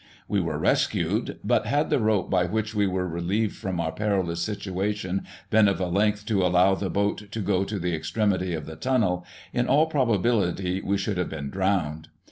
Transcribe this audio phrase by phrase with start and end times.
[0.27, 4.41] We were rescued, but, had the rope by which we were relieved from our perilous
[4.41, 8.65] situation been of a length to allow the boat to go to the extremity of
[8.65, 12.07] the tunnel, in all probability we should have been drowned.